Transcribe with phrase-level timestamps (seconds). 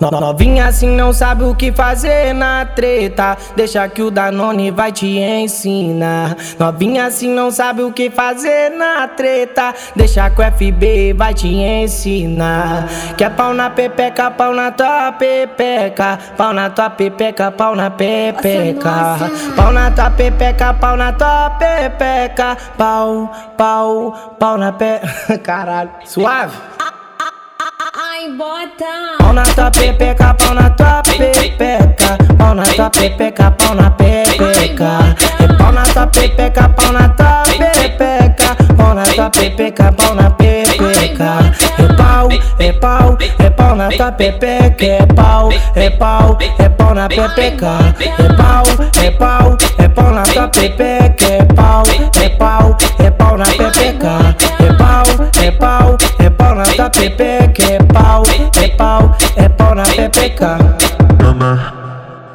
[0.00, 3.36] No- Novinha assim não sabe o que fazer na treta.
[3.56, 6.36] Deixa que o Danone vai te ensinar.
[6.58, 9.74] Novinha assim não sabe o que fazer na treta.
[9.96, 12.86] Deixa que o FB vai te ensinar.
[13.16, 16.18] Que é pau na pepeca, pau na tua pepeca.
[16.36, 19.16] Pau na tua pepeca, pau na pepeca.
[19.56, 22.56] Pau na tua pepeca, pau na tua pepeca.
[22.76, 25.00] Pau, pau, pau na pe.
[25.42, 26.56] Caralho, suave.
[28.36, 29.16] Bota.
[29.18, 32.18] Pau na tua pepeca, pau na tua pepeca.
[32.36, 35.16] Pau na tua pepeca, pau na pepeca.
[35.58, 38.56] Pau na tua pepeca, pau na tua pepeca.
[38.76, 41.30] Pau na tua pepeca, pau na pepeca.
[41.78, 42.28] E pau,
[42.60, 44.84] e pau, e pau na tua pepeca.
[44.84, 47.94] E pau, e pau, e pau na pepeca.
[47.98, 48.64] E pau,
[49.02, 51.26] e pau, e pau na tua pepeca.
[51.26, 51.82] E pau,
[52.22, 52.57] e pau,
[56.98, 57.62] pepeca.
[57.62, 58.22] E pau,
[58.62, 60.58] e pau, e pau na pepeca.
[61.18, 61.78] Toma,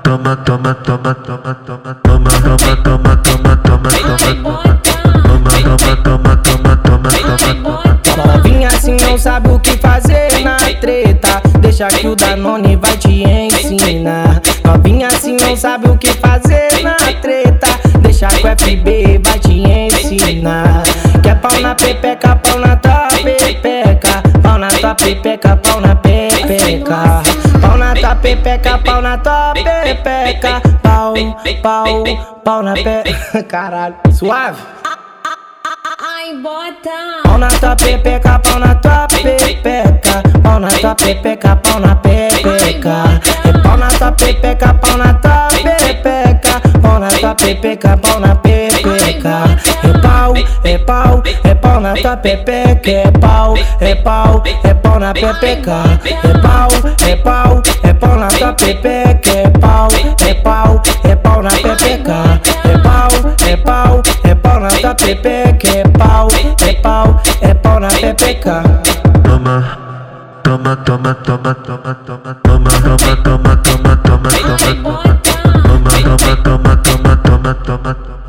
[0.04, 4.74] toma, toma, toma, toma, toma, toma, toma, toma, toma, toma, toma, bota.
[4.84, 7.94] toma, toma, toma, toma, Ai, toma, bota.
[8.16, 11.42] Novinha assim não sabe o que fazer na treta.
[11.60, 14.42] Deixa que o Danone vai te ensinar.
[14.64, 17.68] Novinha assim não sabe o que fazer na treta.
[18.02, 20.84] Deixa que o FB vai te ensinar.
[21.22, 22.13] Que é pau na pepeca,
[24.94, 27.22] tua pepeca, pau na pepeca.
[27.62, 30.62] Pau na tua pepeca, pau na tua pepeca.
[30.84, 31.14] Pau,
[31.62, 32.04] pau,
[32.44, 33.44] pau na pepeca.
[33.52, 34.58] Caralho, suave.
[36.00, 37.24] Ai, bota.
[37.24, 40.22] Pau na tua pepeca, pau na tua pepeca.
[40.44, 43.20] Pau na tua pepeca, pau na pepeca.
[43.64, 46.62] Pau na tua pepeca, pau na tua pepeca.
[46.82, 49.58] Pau na tua pepeca, pau na pepeca.
[50.04, 50.34] E pau,
[50.66, 52.92] e pau, e pau na tua pepeca.
[52.92, 55.84] E pau, e pau, e pau na pepeca.
[56.04, 56.70] E pau,
[57.08, 59.32] e pau, e pau na tua pepeca.
[59.32, 59.88] E pau,
[60.28, 62.40] e pau, e pau na pepeca.
[62.66, 63.10] E pau,
[63.48, 65.70] e pau, e pau na tua pepeca.
[65.70, 66.28] E pau,
[66.68, 68.62] e pau, e pau na pepeca.
[69.24, 69.64] toma,
[70.44, 75.20] toma, toma, toma, toma, toma, toma, toma, toma, toma, toma, Ai, toma, bota.
[75.64, 78.23] toma, toma, toma, toma, toma, toma, toma.